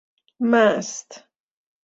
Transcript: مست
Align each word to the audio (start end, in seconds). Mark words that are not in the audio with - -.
مست 0.41 1.21